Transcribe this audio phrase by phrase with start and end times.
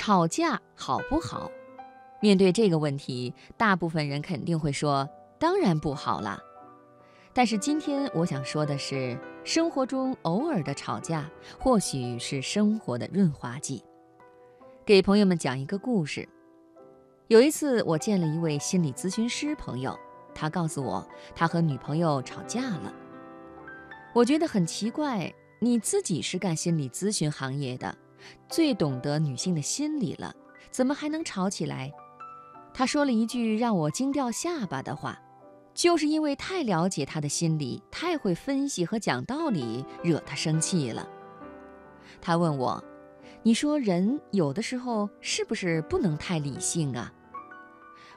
[0.00, 1.50] 吵架好不好？
[2.22, 5.06] 面对这个问题，大部分人肯定会说
[5.38, 6.40] ：“当然不好啦。”
[7.34, 13.84] 但是今天我想说的是，生活中偶尔的吵架，或许是生活的润滑剂。
[14.86, 16.26] 给朋友们讲一个故事。
[17.28, 19.94] 有一次，我见了一位心理咨询师朋友，
[20.34, 22.90] 他告诉我，他和女朋友吵架了。
[24.14, 27.94] 我觉得很奇怪，你自己是干心理咨询行业的，
[28.48, 30.34] 最懂得女性的心理了，
[30.70, 31.92] 怎么还能吵起来？
[32.72, 35.18] 他说了一句让我惊掉下巴的话，
[35.74, 41.08] 就是因为太了解他的心理，太会分析和讲道理，惹他生气了。
[42.20, 42.82] 他问我
[43.42, 47.12] ：“你说人有的时候是不是不能太理性啊？”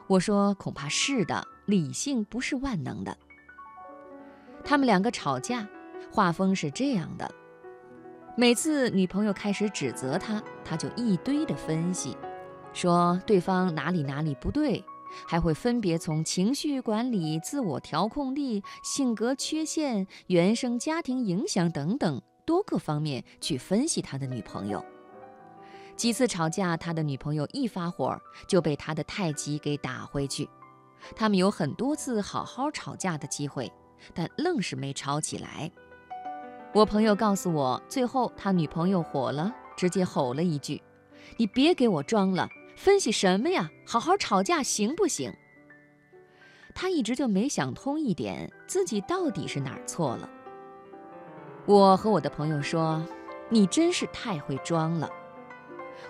[0.07, 3.17] 我说：“恐怕是的，理性不是万能的。”
[4.63, 5.67] 他们两个吵架，
[6.11, 7.33] 画风是这样的：
[8.35, 12.17] 每次女朋友开始指责他，他就一堆的分析。
[12.73, 14.83] 说对方哪里哪里不对，
[15.27, 24.83] 还会分别从情绪管理、自我调控力、性格缺陷、原生家庭影响等等多个方面去分析他的女朋友。
[25.95, 30.49] 几次吵架，他的女朋友一发火就被他的太极给打回去。
[31.15, 33.71] 他们有很多次好好吵架的机会，
[34.11, 35.69] 但愣是没吵起来。
[36.73, 40.81] 我朋友告诉我，最后他女朋友火了，直接吼了一句
[41.37, 43.69] ：“你别给我装了！”分析什么呀？
[43.85, 45.31] 好好吵架行不行？
[46.73, 50.27] 他一直就没想通一点，自己到底是哪儿错了。
[51.67, 53.05] 我和我的朋友说
[53.49, 55.07] ：“你真是太会装了。”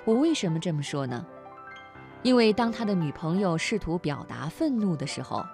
[0.05, 1.25] 我为什么这么说呢？
[2.21, 5.45] 因为当他的女朋友试图表达愤怒的时候，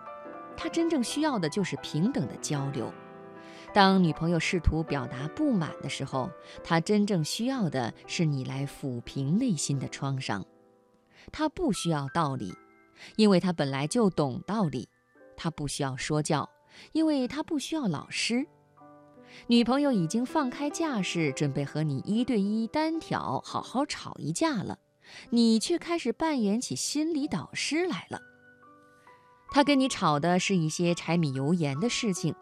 [0.55, 2.85] 他真正需要的就是平等的交流；
[3.71, 6.31] 当女朋友试图表达不满的时候，
[6.63, 10.43] 她真正需要的是你来抚平内心的创伤。
[11.31, 12.53] 她不需要道理，
[13.15, 14.87] 因为她本来就懂道理；
[15.37, 16.49] 她不需要说教，
[16.93, 18.47] 因为她不需要老师。
[19.45, 24.79] 女朋友已经放开架势，准备和你一对一单挑，好好吵一架了，
[25.29, 28.19] 你却开始扮演起心理导师来了。
[29.51, 32.33] 他跟你吵的是一些柴米油盐的事情，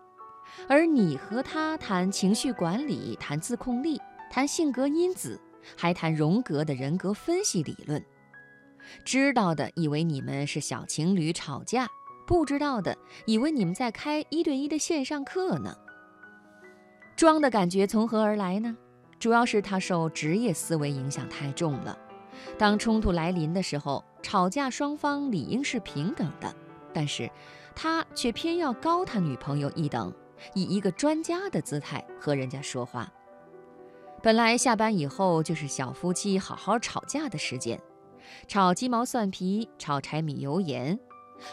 [0.67, 5.39] 而你和他谈情绪管理，谈自控力，谈性格因子，
[5.75, 8.03] 还谈荣格的人格分析理论。
[9.03, 11.87] 知道的以为你们是小情侣吵架，
[12.25, 15.75] 不知道的以为你们在开一对一的线上课呢。
[17.15, 18.77] 装的感觉从何而来呢？
[19.19, 21.97] 主要是他受职业思维影响太重了。
[22.57, 26.55] 当冲突来临的时候，吵架双方理应是平等的，
[26.93, 27.29] 但是
[27.75, 30.13] 他却偏要高他女朋友一等，
[30.53, 33.11] 以一个专家的姿态和人家说话。
[34.21, 37.79] 本来下班以后就是小夫妻好好吵架的时间。
[38.47, 40.99] 炒鸡毛蒜皮，炒柴米油盐，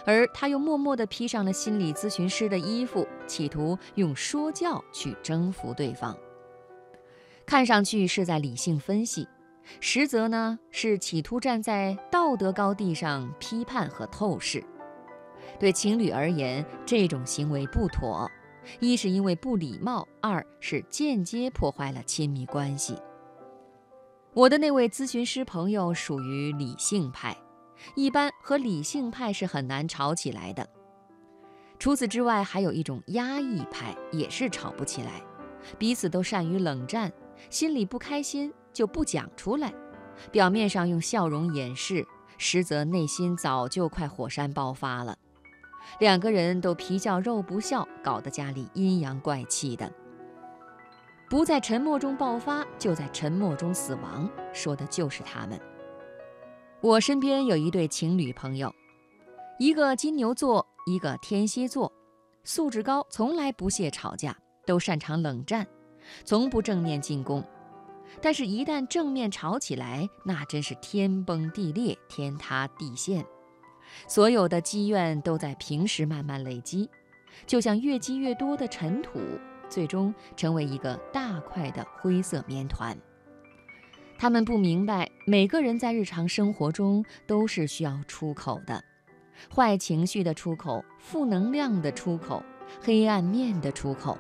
[0.05, 6.17] 而他又默默地披上了心理咨询师的衣服，企图用说教去征服对方。
[7.47, 9.29] 看上去是在理性分析，
[9.79, 14.65] 实则呢是企图站在道德高地上批判和透视。
[15.61, 18.29] 对情侣而言，这种行为不妥，
[18.81, 22.97] 一是因为不礼貌，二是间接破坏了亲密关系。
[24.33, 27.37] 我的那位咨询师朋友属于理性派，
[27.95, 30.69] 一般和理性派是很难吵起来的。
[31.79, 35.23] 除此之外，还有一种压抑派，也是吵不起来，
[35.79, 37.13] 彼此都善于冷战，
[37.51, 39.73] 心里不开心就不讲出来，
[40.33, 42.05] 表面上用笑容掩饰，
[42.39, 45.17] 实则内心早就快火山爆发了。
[45.99, 49.91] 两个人都皮笑肉不笑，搞得家里阴阳怪气的。
[51.29, 55.59] 不在沉默中爆发，就在沉默中死亡，说的就是他们。
[56.81, 58.73] 我身边有一对情侣朋友，
[59.59, 61.91] 一个金牛座，一个天蝎座，
[62.45, 65.67] 素质高，从来不屑吵架，都擅长冷战，
[66.25, 67.43] 从不正面进攻。
[68.21, 73.25] 但是，一旦正面吵起来，那真是天崩地裂，天塌地陷。
[74.07, 76.89] 所有的积怨都在平时慢慢累积，
[77.47, 79.21] 就像越积越多的尘土。
[79.67, 82.97] 最终成为一个大块的灰色面团。
[84.17, 88.85] 他们不明白，每个人在日常生活中都是需要出口的，
[89.53, 92.43] 坏情绪的出口，负能量的出口，
[92.81, 94.17] 黑暗面的出口。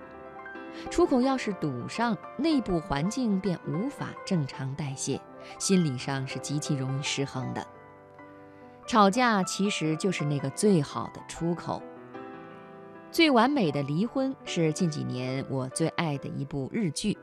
[0.90, 5.20] 出口要是堵上，内部环境便无法正常代谢，
[5.58, 7.64] 心理上是极其容易失衡的。
[8.86, 11.82] 吵架其实就是那个最好的出口。
[13.10, 17.16] 最完美的离婚是近几年我最爱的一部日剧，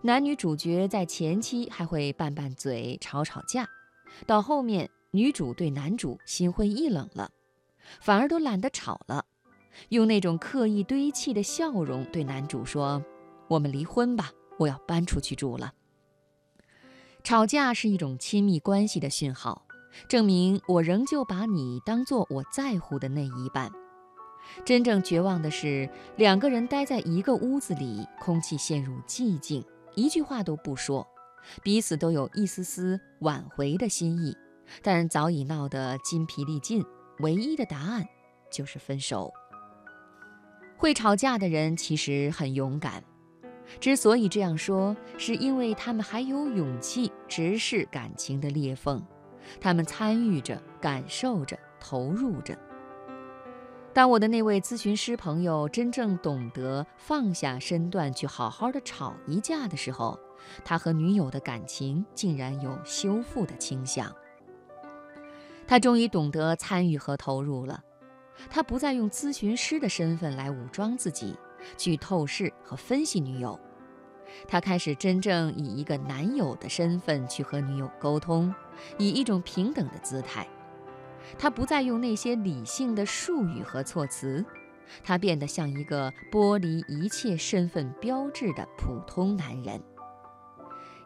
[0.00, 3.68] 男女主角在前期还会拌拌嘴、吵吵架，
[4.26, 7.30] 到后面女主对男主心灰意冷了，
[8.00, 9.26] 反而都懒得吵了，
[9.90, 13.04] 用那种刻意堆砌的笑容对男主说
[13.48, 15.74] ：“我们离婚吧，我要搬出去住了。”
[17.22, 19.66] 吵架是一种亲密关系的讯号，
[20.08, 23.70] 证明我仍旧把你当做我在乎的那一半。
[24.64, 31.06] 真正绝望的是，两个人待在一个屋子里，空气陷入寂静，一句话都不说，
[31.62, 34.36] 彼此都有一丝丝挽回的心意，
[34.82, 36.84] 但早已闹得筋疲力尽。
[37.20, 38.04] 唯一的答案
[38.50, 39.32] 就是分手。
[40.76, 43.04] 会吵架的人其实很勇敢，
[43.78, 49.00] 之所以这样说，是因为他们还有勇气直视感情的裂缝，
[49.60, 52.56] 他们参与着，感受着，投入着。
[53.94, 60.18] 当我的那位咨询师朋友真正懂得放下身段去好好的吵一架的时候，
[60.64, 64.10] 他和女友的感情竟然有修复的倾向。
[65.66, 67.82] 他终于懂得参与和投入了，
[68.48, 71.36] 他不再用咨询师的身份来武装自己，
[71.76, 73.60] 去透视和分析女友，
[74.46, 78.54] 他开始真正以一个男友的身份去和女友沟通，
[78.98, 80.46] 以一种平等的姿态。
[81.38, 84.44] 他不再用那些理性的术语和措辞，
[85.02, 89.80] 他变得像一个剥离一切身份标志的普通男人，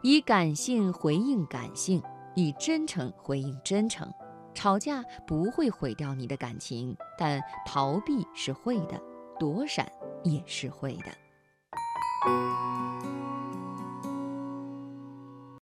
[0.01, 2.01] 以感性回应感性，
[2.35, 4.11] 以真诚回应真诚。
[4.53, 8.99] 吵架不会毁掉你的感情，但逃避是会的，
[9.39, 9.87] 躲闪
[10.23, 11.11] 也是会的。